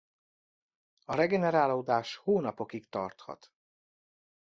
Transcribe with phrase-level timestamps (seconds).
[1.05, 3.51] A regenerálódás hónapokig tarthat.